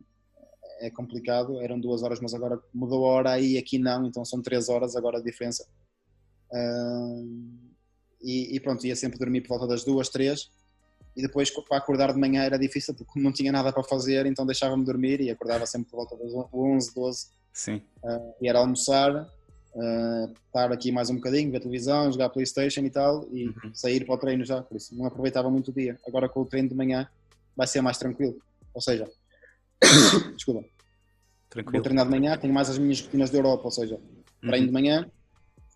[0.79, 4.41] é complicado, eram duas horas, mas agora mudou a hora aí, aqui não, então são
[4.41, 5.65] três horas agora a diferença.
[6.51, 7.59] Um,
[8.21, 10.49] e, e pronto, ia sempre dormir por volta das duas, três.
[11.15, 14.45] E depois para acordar de manhã era difícil porque não tinha nada para fazer, então
[14.45, 17.81] deixava-me dormir e acordava sempre por volta das 11, 12 Sim.
[18.03, 22.89] uh, e era almoçar, uh, estar aqui mais um bocadinho, ver televisão, jogar Playstation e
[22.89, 23.75] tal, e Uhum.
[23.75, 25.99] sair para o treino já, por isso não aproveitava muito o dia.
[26.07, 27.09] Agora com o treino de manhã
[27.57, 28.37] vai ser mais tranquilo.
[28.73, 29.05] Ou seja,
[30.35, 30.69] desculpa, vou
[31.49, 31.83] Tranquilo.
[31.83, 33.99] treinar de manhã, tenho mais as minhas rotinas da Europa, ou seja,
[34.39, 34.71] treino de Uhum.
[34.73, 35.11] manhã,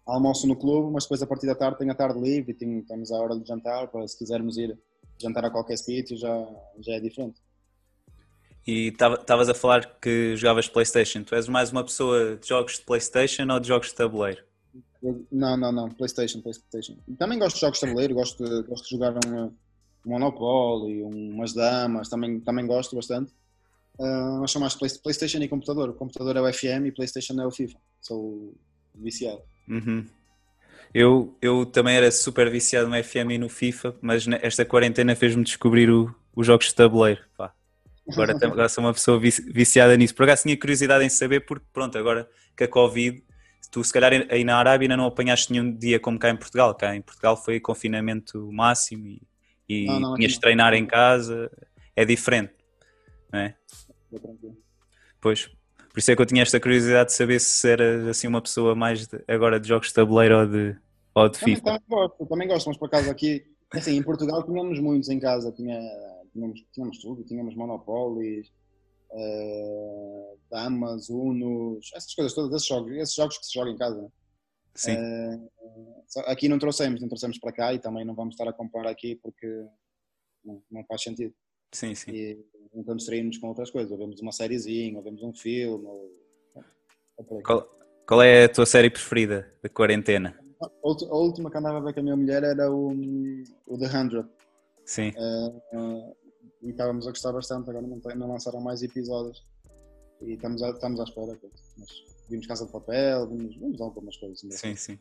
[0.06, 2.82] almoço no clube, mas depois a partir da tarde tenho a tarde livre e tenho,
[2.86, 4.78] temos a hora de jantar, para se quisermos ir
[5.22, 6.48] jantar a qualquer sítio já,
[6.80, 7.40] já é diferente.
[8.68, 11.24] E estavas a falar que jogavas Playstation.
[11.24, 14.44] Tu és mais uma pessoa de jogos de Playstation ou de jogos de tabuleiro?
[15.32, 16.98] Não, não, não, Playstation, Playstation.
[17.20, 19.54] Também gosto de jogos de tabuleiro, gosto de, gosto de jogar um, um
[20.06, 23.32] Monopoly, umas damas, também, também gosto bastante.
[24.00, 25.90] Ah, mas sou mais Play- Playstation e computador.
[25.90, 27.78] O computador é o FM e Playstation é o FIFA.
[28.02, 28.56] Sou
[28.96, 29.42] viciado.
[29.68, 30.06] Uhum.
[30.98, 35.44] Eu, eu também era super viciado no FM e no FIFA, mas esta quarentena fez-me
[35.44, 37.22] descobrir o- os jogos de tabuleiro.
[37.38, 37.54] Pá.
[38.10, 40.16] Agora, agora sou uma pessoa vici- viciada nisso.
[40.16, 43.22] Por acaso tinha curiosidade em saber, porque pronto, agora que a Covid,
[43.70, 46.74] tu se calhar aí na Arábia ainda não apanhaste nenhum dia como cá em Portugal.
[46.74, 49.22] Cá em Portugal foi confinamento máximo e,
[49.68, 51.52] e Não, não, tinhas de treinar em casa.
[51.94, 52.54] É diferente,
[53.34, 53.56] não é?
[55.20, 55.48] Pois,
[55.90, 58.76] por isso é que eu tinha esta curiosidade de saber se era assim uma pessoa
[58.76, 60.76] mais de- agora de jogos de tabuleiro ou de,
[61.16, 61.66] ou de Também, FIFA.
[61.66, 65.52] também gosto, também gosto, mas por acaso aqui, assim, em Portugal tínhamos muitos em casa.
[65.54, 65.80] Tinha,
[66.34, 68.44] tínhamos, tínhamos tudo, tínhamos Monopoly,
[70.52, 74.02] damas, unos, essas coisas todas, esses jogos, esses jogos que se jogam em casa.
[74.02, 74.10] né?
[74.76, 74.98] Sim.
[74.98, 75.50] Uh,
[76.28, 79.16] aqui não trouxemos, não trouxemos para cá e também não vamos estar a comprar aqui
[79.16, 79.48] porque
[80.44, 81.34] não, não faz sentido.
[81.72, 82.12] Sim, sim.
[82.12, 85.86] E então distraímos com outras coisas, ou vemos uma sériezinha, ou vemos um filme.
[85.86, 86.12] Ou...
[87.42, 87.70] Qual,
[88.06, 90.38] qual é a tua série preferida da quarentena?
[90.62, 92.92] A última que andava a ver com a minha mulher era o,
[93.68, 94.28] o The Hundred.
[94.86, 95.12] Sim.
[95.18, 96.16] Uh, uh,
[96.62, 99.46] e estávamos a gostar bastante, agora não, não lançaram mais episódios.
[100.22, 101.38] E estamos, a, estamos à espera.
[101.78, 101.90] Mas
[102.30, 104.56] vimos Casa de Papel, vimos, vimos algumas coisas.
[104.56, 105.00] Sim, sim.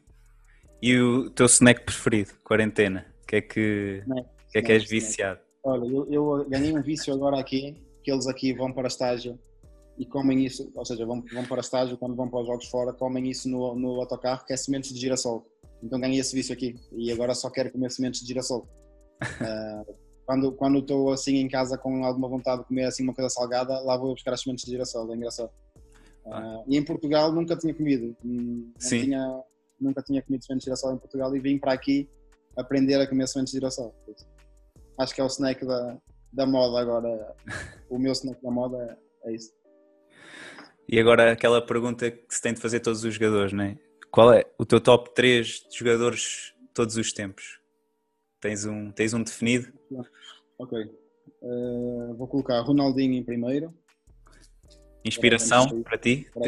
[0.82, 3.06] E o teu snack preferido, quarentena?
[3.22, 5.40] O que é que, snack, que, é, que és viciado?
[5.62, 9.38] Olha, eu, eu, ganhei um vício agora aqui, que eles aqui vão para estágio
[9.98, 12.92] e comem isso, ou seja, vão, vão para estágio quando vão para os jogos fora,
[12.92, 15.46] comem isso no, no autocarro, que é sementes de girassol.
[15.82, 18.66] Então ganhei esse vício aqui e agora só quero comer sementes de girassol.
[19.22, 19.94] Uh,
[20.26, 23.78] quando quando estou assim em casa com alguma vontade de comer assim uma coisa salgada,
[23.80, 25.50] lá vou buscar as sementes de girassol, é engraçado.
[26.24, 28.16] Uh, e em Portugal nunca tinha comido,
[28.78, 29.02] Sim.
[29.02, 29.42] Tinha,
[29.78, 32.08] nunca tinha comido sementes de girassol em Portugal e vim para aqui
[32.56, 33.94] aprender a comer sementes de girassol.
[34.98, 35.98] Acho que é o snack da,
[36.32, 37.34] da moda agora.
[37.90, 39.52] O meu snack da moda é, é isso.
[40.88, 43.78] E agora aquela pergunta que se tem de fazer todos os jogadores, não é?
[44.10, 47.58] Qual é o teu top 3 de jogadores todos os tempos?
[48.40, 49.72] Tens um, tens um definido?
[50.58, 50.78] Ok.
[51.42, 53.72] Uh, vou colocar Ronaldinho em primeiro.
[55.04, 56.30] Inspiração para, para ti?
[56.32, 56.42] Para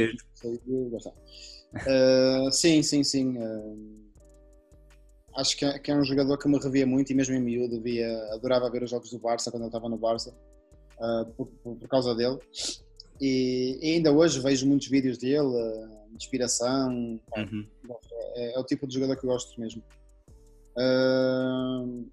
[2.46, 3.37] uh, sim, sim, sim.
[3.38, 4.12] Uh,
[5.37, 7.81] acho que é, que é, um jogador que me revia muito e mesmo em miúdo
[7.81, 10.35] via, adorava ver os jogos do Barça quando ele estava no Barça
[11.37, 12.38] por, por, por, causa dele.
[13.20, 15.48] E, e, ainda hoje vejo muitos vídeos dele,
[16.14, 17.20] inspiração.
[17.37, 17.66] Uhum.
[18.35, 19.83] É, é, o tipo de jogador que eu gosto mesmo.
[20.76, 22.11] Uh,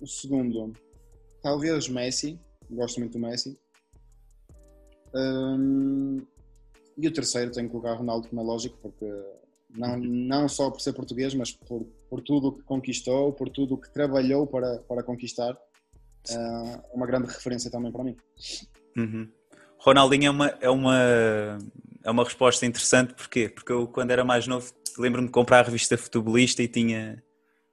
[0.00, 0.72] o segundo,
[1.42, 2.38] talvez Messi.
[2.70, 3.58] Gosto muito do Messi.
[5.12, 6.24] Uh,
[6.96, 9.06] e o terceiro tenho que colocar Ronaldo, como é lógico, porque
[9.74, 13.74] não, não só por ser português, mas por, por tudo o que conquistou, por tudo
[13.74, 15.58] o que trabalhou para, para conquistar.
[16.30, 18.16] Uh, uma grande referência também para mim.
[18.96, 19.28] Uhum.
[19.80, 21.58] Ronaldinho é uma, é uma
[22.04, 23.48] é uma resposta interessante, porquê?
[23.48, 27.22] Porque eu, quando era mais novo, lembro-me de comprar a revista Futebolista e tinha,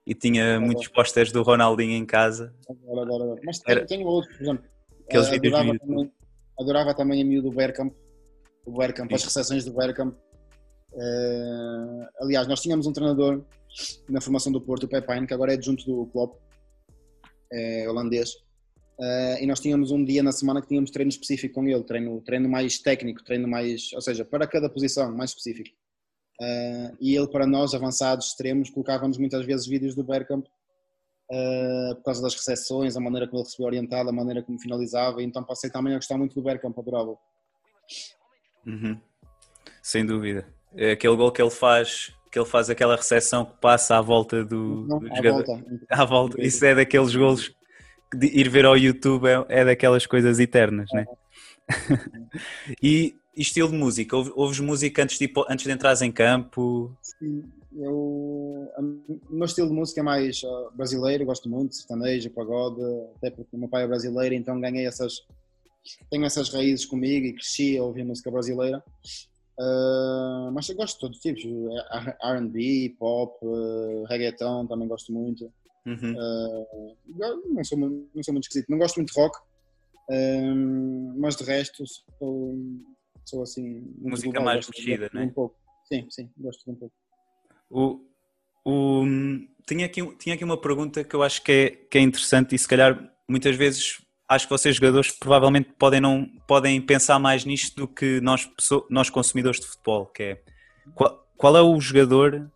[0.06, 2.54] e tinha muitos posters do Ronaldinho em casa.
[2.70, 3.42] Agora, agora, agora.
[3.46, 4.66] Mas tenho, tenho outro, por exemplo.
[5.06, 6.12] Aqueles vídeos adorava, também,
[6.60, 7.94] adorava também a miúdo do Bergkamp,
[8.66, 10.14] o Bergkamp, as recepções do Bergkamp.
[10.94, 13.46] Uh, aliás, nós tínhamos um treinador
[14.10, 16.36] na formação do Porto, o Pepine, que agora é adjunto do Klopp,
[17.52, 18.32] é holandês
[19.00, 22.20] Uh, e nós tínhamos um dia na semana que tínhamos treino específico com ele, treino,
[22.22, 25.70] treino mais técnico, treino mais, ou seja, para cada posição, mais específico.
[26.42, 32.04] Uh, e ele, para nós, avançados, extremos, colocava-nos muitas vezes vídeos do Bergkamp uh, por
[32.06, 35.70] causa das recepções, a maneira como ele recebeu orientado, a maneira como finalizava, então passei
[35.70, 37.16] também a gostar muito do Bergkamp, adorava.
[38.66, 39.00] Uhum.
[39.82, 40.48] Sem dúvida.
[40.76, 44.44] É aquele gol que ele faz, que ele faz aquela recepção que passa à volta
[44.44, 45.46] do, Não, do à jogador.
[45.46, 45.66] Volta.
[45.90, 46.42] À volta.
[46.42, 47.56] Isso é daqueles golos
[48.22, 51.06] ir ver ao YouTube é, é daquelas coisas eternas, né?
[52.82, 54.16] e, e estilo de música?
[54.16, 56.96] Ouves música antes de, antes de entrares em campo?
[57.02, 57.44] Sim,
[57.76, 57.94] eu,
[58.78, 62.82] o meu estilo de música é mais uh, brasileiro, gosto muito, sertanejo, pagode,
[63.18, 65.26] até porque o meu pai é brasileiro, então ganhei essas,
[66.10, 68.84] tenho essas raízes comigo e cresci a ouvir música brasileira.
[69.60, 71.44] Uh, mas eu gosto de todos os tipos,
[72.24, 75.52] R&B, pop, uh, reggaeton, também gosto muito.
[75.88, 76.14] Uhum.
[76.14, 76.98] Uh,
[77.54, 78.70] não, sou, não sou muito esquisito.
[78.70, 79.38] Não gosto muito de rock,
[80.10, 81.84] uh, mas de resto
[82.20, 82.56] sou,
[83.26, 83.94] sou assim.
[83.98, 85.24] Música global, mais mexida, né?
[85.24, 85.56] Um pouco.
[85.86, 86.96] Sim, sim, gosto de um pouco.
[87.70, 88.02] O,
[88.66, 89.06] o,
[89.66, 92.60] tinha, aqui, tinha aqui uma pergunta que eu acho que é, que é interessante e
[92.60, 97.76] se calhar muitas vezes acho que vocês jogadores provavelmente podem, não, podem pensar mais nisto
[97.78, 98.50] do que nós,
[98.90, 100.42] nós consumidores de futebol, que é
[100.94, 102.52] qual, qual é o jogador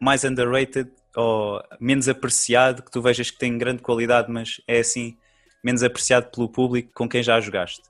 [0.00, 5.16] mais underrated ou menos apreciado, que tu vejas que tem grande qualidade, mas é assim,
[5.62, 7.82] menos apreciado pelo público com quem já jogaste?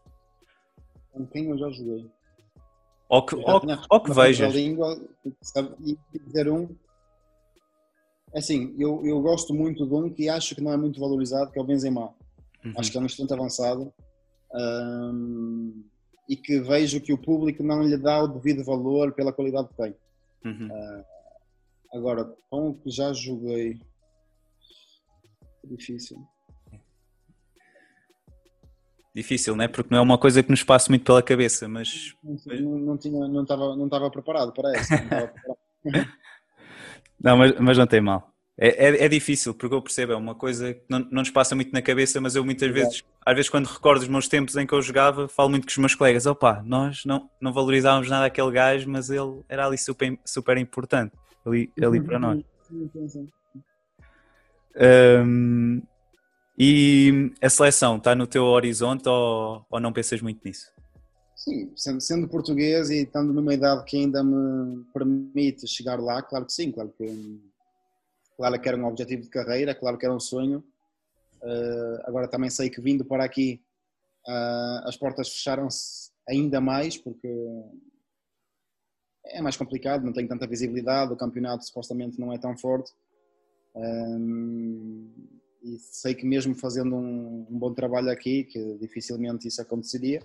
[1.13, 2.11] Com quem eu já joguei.
[3.09, 4.55] Ou que, ou, ou que vejas.
[4.55, 4.99] Língua,
[5.43, 6.69] sabe, e dizer um.
[8.35, 11.51] É assim, eu, eu gosto muito de um que acho que não é muito valorizado,
[11.53, 12.15] que é o Benzema.
[12.65, 12.73] Uhum.
[12.77, 13.93] Acho que é um excelente avançado.
[14.55, 15.85] Um,
[16.29, 19.77] e que vejo que o público não lhe dá o devido valor pela qualidade que
[19.77, 19.95] tem.
[20.45, 20.69] Uhum.
[20.69, 21.05] Uh,
[21.93, 23.79] Agora, com o que já joguei.
[25.65, 26.19] Difícil.
[29.15, 29.69] Difícil, né?
[29.69, 32.15] Porque não é uma coisa que nos passa muito pela cabeça, mas.
[32.25, 34.91] Não, não, tinha, não, estava, não estava preparado para isso.
[35.85, 35.93] Não,
[37.23, 38.33] não, mas, mas não tem mal.
[38.59, 41.55] É, é, é, difícil, porque eu percebo, é uma coisa que não, não nos passa
[41.55, 44.67] muito na cabeça, mas eu muitas vezes às vezes quando recordo os meus tempos em
[44.67, 48.27] que eu jogava, falo muito com os meus colegas, opá, nós não, não valorizávamos nada
[48.27, 51.13] aquele gajo, mas ele era ali super, super importante,
[51.45, 52.45] ali, ali para nós.
[54.75, 55.83] Um,
[56.59, 60.73] e a seleção está no teu horizonte ou, ou não pensas muito nisso?
[61.37, 66.47] Sim, sendo, sendo, português e estando numa idade que ainda me permite chegar lá, claro
[66.47, 67.41] que sim, claro que,
[68.37, 70.63] claro que era um objetivo de carreira, claro que era um sonho.
[71.43, 73.61] Uh, agora também sei que vindo para aqui
[74.29, 77.29] uh, as portas fecharam-se ainda mais porque
[79.33, 82.93] é mais complicado, não tem tanta visibilidade, o campeonato supostamente não é tão forte.
[83.75, 85.11] Um,
[85.63, 90.21] e sei que mesmo fazendo um, um, bom trabalho aqui, que dificilmente isso aconteceria,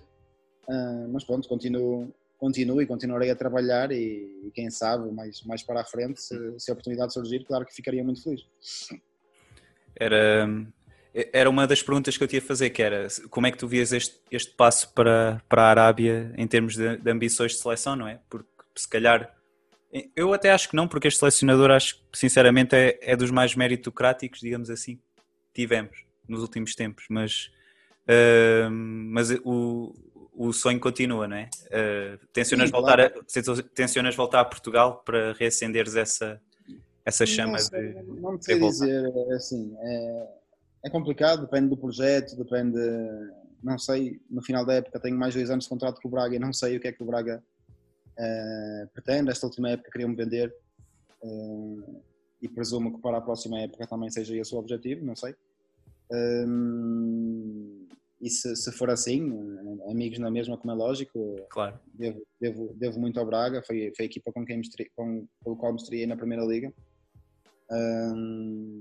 [0.68, 5.62] uh, mas pronto, continuo, continuo e continuarei a trabalhar e, e, quem sabe mais, mais
[5.62, 8.42] para a frente, se, se a oportunidade surgir, claro que ficaria muito feliz.
[9.96, 10.46] Era,
[11.32, 13.66] era uma das perguntas que eu tinha a fazer, que era como é que tu
[13.66, 17.96] vias este, este passo para, para a Arábia em termos de, de ambições de seleção,
[17.96, 18.20] não é?
[18.28, 19.34] Porque se calhar
[20.14, 23.54] eu até acho que não, porque este selecionador acho que sinceramente é, é dos mais
[23.54, 24.98] meritocráticos, digamos assim,
[25.54, 27.50] tivemos nos últimos tempos, mas,
[28.06, 29.94] uh, mas o,
[30.34, 31.48] o sonho continua, não é?
[31.66, 33.10] Uh, tencionas, Sim, voltar a,
[33.74, 36.38] tencionas voltar a Portugal para reacenderes essa,
[37.02, 38.02] essa chama não sei, de.
[38.20, 40.28] Não me sei dizer, assim, é,
[40.84, 42.78] é complicado, depende do projeto, depende.
[43.64, 46.36] Não sei, no final da época tenho mais dois anos de contrato com o Braga
[46.36, 47.42] e não sei o que é que o Braga
[48.18, 49.30] uh, pretende.
[49.30, 50.54] Esta última época queriam-me vender
[51.22, 52.02] uh,
[52.40, 55.34] e presumo que para a próxima época também seja esse o objetivo, não sei.
[56.10, 57.86] Um,
[58.20, 59.22] e se, se, for assim,
[59.88, 61.78] amigos na mesma, como é lógico, claro.
[61.94, 64.64] devo, devo, devo muito ao Braga, foi, foi a equipa com quem me
[64.96, 66.72] com, pelo qual me estreiei na Primeira Liga.
[67.70, 68.80] Um,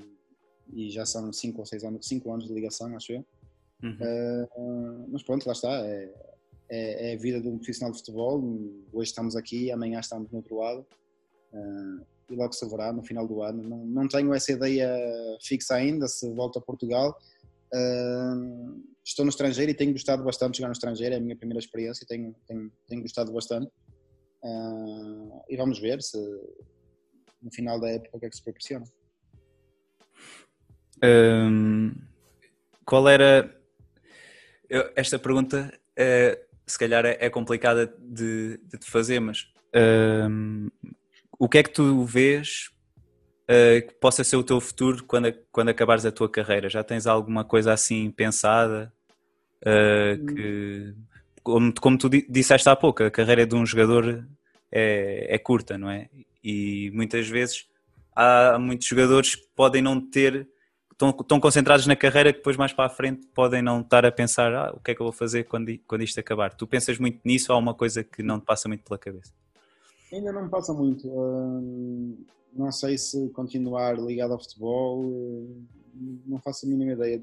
[0.73, 3.25] e já são 5 ou 6 anos, cinco anos de ligação, acho eu.
[3.83, 3.97] Uhum.
[4.01, 5.71] Uh, mas pronto, lá está.
[5.85, 6.11] É,
[6.69, 8.41] é, é, a vida de um profissional de futebol.
[8.93, 10.85] Hoje estamos aqui, amanhã estamos no outro lado.
[11.53, 13.63] Uh, e logo se verá no final do ano.
[13.63, 14.89] Não, não tenho essa ideia
[15.41, 17.17] fixa ainda se volto a Portugal.
[17.73, 21.35] Uh, estou no estrangeiro e tenho gostado bastante de jogar no estrangeiro, é a minha
[21.35, 23.71] primeira experiência, tenho, tenho, tenho gostado bastante.
[24.43, 26.17] Uh, e vamos ver se
[27.41, 28.85] no final da época o que é que se proporciona.
[31.03, 31.93] Um,
[32.85, 33.53] qual era.
[34.69, 39.47] Eu, esta pergunta uh, se calhar é, é complicada de, de te fazer, mas
[40.29, 40.69] um,
[41.39, 42.69] o que é que tu vês
[43.49, 46.69] uh, que possa ser o teu futuro quando, quando acabares a tua carreira?
[46.69, 48.91] Já tens alguma coisa assim pensada?
[49.61, 50.93] Uh, que,
[51.41, 54.27] como, como tu disseste há pouco, a carreira de um jogador
[54.71, 56.09] é, é curta, não é?
[56.43, 57.67] E muitas vezes
[58.15, 60.47] há muitos jogadores que podem não ter
[60.97, 64.11] estão, estão concentrados na carreira que depois mais para a frente podem não estar a
[64.11, 66.53] pensar ah, o que é que eu vou fazer quando, quando isto acabar.
[66.53, 69.31] Tu pensas muito nisso ou há uma coisa que não te passa muito pela cabeça?
[70.11, 71.07] Ainda não me passa muito.
[71.07, 72.17] Uh,
[72.53, 75.65] não sei se continuar ligado ao futebol, uh,
[76.25, 77.21] não faço a mínima ideia.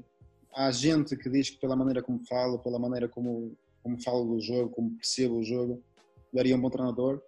[0.55, 4.39] Há gente que diz que pela maneira como falo, pela maneira como, como falo do
[4.39, 5.83] jogo, como percebo o jogo,
[6.33, 7.21] daria um bom treinador.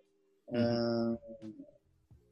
[0.47, 1.17] Uh,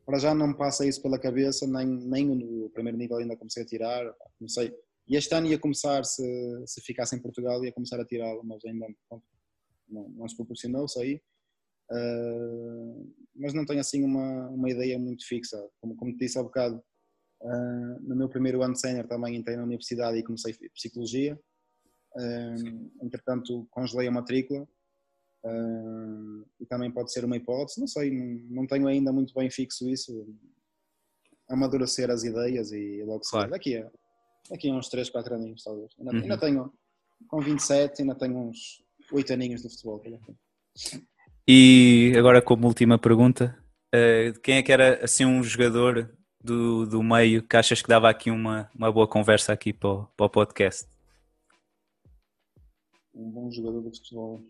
[0.06, 2.32] para já não me passa isso pela cabeça, nem, nem
[2.64, 4.74] o primeiro nível ainda comecei a tirar, comecei.
[5.08, 6.24] E este ano ia começar, se,
[6.66, 8.88] se ficasse em Portugal, ia começar a tirá-lo, mas ainda
[9.90, 11.22] não, não se proporcionou, saí.
[11.92, 15.58] Uh, mas não tenho assim uma, uma ideia muito fixa.
[15.80, 16.82] Como, como te disse há bocado,
[17.42, 21.40] uh, no meu primeiro ano de sénior também entrei na universidade e comecei psicologia.
[22.16, 24.68] Uh, entretanto, congelei a matrícula
[26.60, 27.80] e também pode ser uma hipótese.
[27.80, 30.28] Não sei, não, não, tenho ainda muito bem fixo isso.
[31.50, 33.52] Amadurecer as ideias e logo claro.
[33.52, 33.90] daqui a,
[34.50, 35.92] daqui a uns 3, 4 aninhos, talvez.
[36.00, 36.22] Ainda, uhum.
[36.22, 36.74] ainda tenho,
[37.28, 40.02] com 27, ainda tenho uns 8 aninhos de futebol.
[41.48, 43.56] E agora como última pergunta,
[43.94, 46.12] uh, quem é que era assim um jogador
[46.44, 50.06] do, do meio que achas que dava aqui uma, uma boa conversa aqui para o,
[50.18, 50.88] para o podcast?
[53.14, 54.44] Um bom jogador de futebol.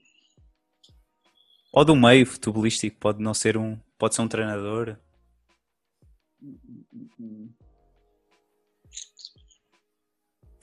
[1.75, 4.97] Ou do meio futebolístico, pode não ser um, pode ser um treinador.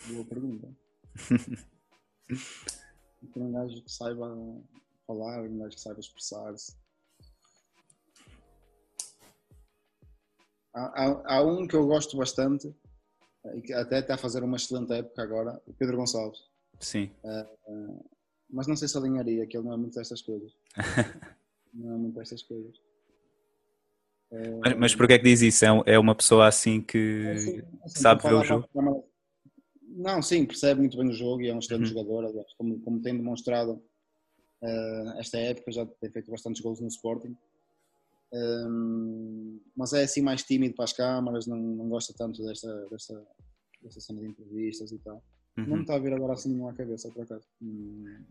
[0.09, 0.74] Boa pergunta.
[3.37, 4.26] um gajo que saiba
[5.07, 6.74] falar, um gajo que saiba expressar-se.
[10.74, 12.74] Há, há, há, um que eu gosto bastante
[13.55, 16.41] e que até está a fazer uma excelente época agora, o Pedro Gonçalves.
[16.80, 17.14] Sim.
[17.22, 18.12] Uh, uh,
[18.53, 20.53] mas não sei se alinharia, que ele não é muito destas coisas.
[21.72, 22.78] não é muito destas coisas.
[24.30, 24.50] É...
[24.59, 25.64] Mas, mas porquê é que diz isso?
[25.64, 28.68] É, é uma pessoa assim que é assim, assim, sabe ver o jogo?
[29.94, 32.03] Não, sim, percebe muito bem o jogo e é um excelente uhum.
[32.03, 33.72] jogador, como, como tem demonstrado
[34.62, 37.36] uh, esta época, já tem feito bastantes gols no Sporting.
[38.32, 43.22] Um, mas é assim mais tímido para as câmaras, não, não gosta tanto desta, desta,
[43.82, 45.22] desta cena de entrevistas e tal.
[45.59, 45.66] Uhum.
[45.66, 47.46] Não me está a vir agora assim nenhuma à cabeça, por acaso.
[47.61, 48.24] Hum,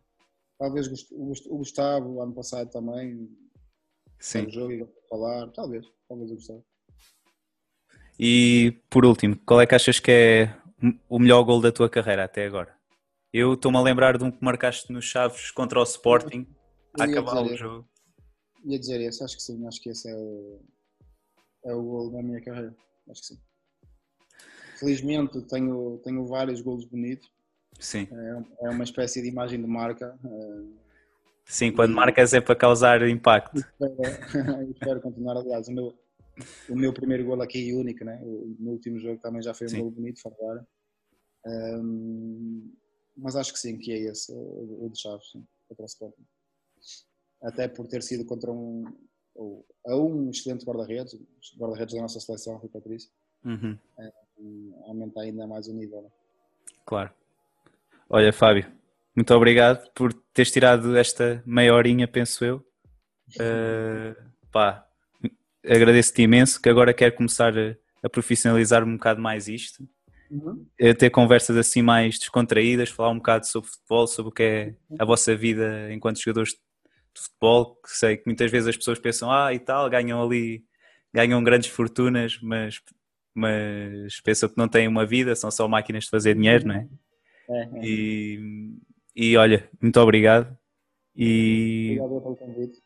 [0.62, 3.28] talvez o Gustavo, ano passado também,
[4.20, 4.48] Sim.
[4.48, 6.66] jogo e falar, talvez, talvez o Gustavo.
[8.20, 10.56] E por último, qual é que achas que é
[11.10, 12.78] o melhor gol da tua carreira até agora?
[13.34, 16.46] Eu estou-me a lembrar de um que marcaste nos Chaves contra o Sporting
[17.00, 17.90] a acabar o jogo.
[18.64, 20.62] Ia dizer esse, acho que sim, acho que esse é o,
[21.66, 22.76] é o gol da minha carreira.
[23.10, 23.42] Acho que sim.
[24.78, 27.28] Felizmente tenho, tenho vários golos bonitos.
[27.82, 28.08] Sim.
[28.12, 30.18] É, é uma espécie de imagem de marca.
[30.24, 30.64] É,
[31.46, 33.58] sim, quando marcas é para causar impacto.
[33.82, 35.94] Espero, espero continuar, aliás, o meu,
[36.70, 38.20] o meu primeiro gol aqui único, né?
[38.24, 39.80] O, no último jogo também já foi um sim.
[39.82, 40.66] gol bonito, fora
[41.46, 42.72] um,
[43.18, 46.24] mas acho que sim, que é esse, o, o de Chaves, sim, contra o Sporting
[47.42, 48.86] até por ter sido contra um,
[49.34, 51.20] ou, a um excelente guarda-redes,
[51.58, 53.10] guarda-redes da nossa seleção, Rui Patrício,
[53.44, 53.78] uhum.
[53.98, 54.12] é,
[54.86, 56.04] aumenta ainda mais o nível.
[56.04, 56.10] Né?
[56.86, 57.12] Claro.
[58.14, 58.66] Olha, Fábio,
[59.16, 62.58] muito obrigado por teres tirado esta meia horinha, penso eu.
[63.38, 64.14] Uh,
[64.52, 64.86] pá,
[65.66, 69.88] agradeço-te imenso, que agora quero começar a, a profissionalizar um bocado mais isto.
[70.30, 70.66] Uhum.
[70.78, 75.06] ter conversas assim mais descontraídas, falar um bocado sobre futebol, sobre o que é a
[75.06, 79.54] vossa vida enquanto jogadores de futebol, que sei que muitas vezes as pessoas pensam, ah,
[79.54, 80.66] e tal, ganham ali,
[81.14, 82.82] ganham grandes fortunas, mas,
[83.34, 86.90] mas pensam que não têm uma vida, são só máquinas de fazer dinheiro, não é?
[87.50, 87.70] É, é.
[87.82, 88.78] E,
[89.16, 90.58] e olha, muito obrigado.
[91.16, 92.80] E, obrigado pelo convite.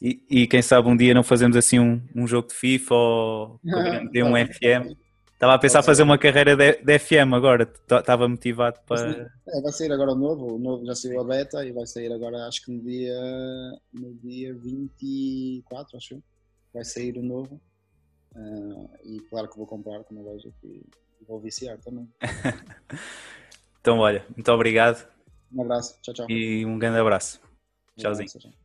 [0.00, 3.60] E, e, quem sabe um dia não fazemos assim um, um jogo de FIFA ou
[4.12, 4.96] ter um FM.
[5.32, 9.28] Estava a pensar fazer uma carreira de, de FM agora, estava motivado para.
[9.48, 12.12] É, vai sair agora o novo, o novo já saiu a beta e vai sair
[12.12, 13.20] agora, acho que no dia,
[13.92, 16.22] no dia 24, acho
[16.72, 17.60] vai sair o novo.
[18.34, 20.82] Uh, e claro que vou comprar, como vejo, e
[21.26, 22.08] vou viciar também.
[23.80, 25.06] então, olha, muito obrigado.
[25.52, 26.26] Um abraço, tchau, tchau.
[26.30, 27.40] E um grande abraço.
[27.96, 28.61] Tchauzinho.